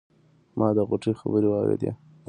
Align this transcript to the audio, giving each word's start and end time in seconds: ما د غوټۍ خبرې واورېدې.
ما 0.57 0.67
د 0.75 0.77
غوټۍ 0.87 1.11
خبرې 1.21 1.47
واورېدې. 1.49 1.91